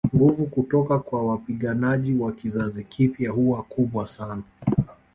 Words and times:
Nguvu 0.15 0.45
kutoka 0.47 0.99
kwa 0.99 1.25
wapiganaji 1.27 2.13
wa 2.13 2.31
kizazi 2.31 2.83
kipya 2.83 3.31
huwa 3.31 3.63
kubwa 3.63 4.07
sana 4.07 4.41